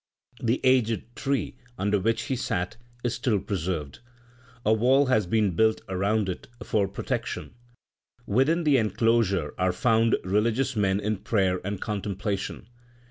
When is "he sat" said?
2.23-2.75